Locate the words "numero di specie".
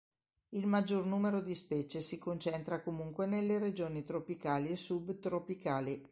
1.05-2.01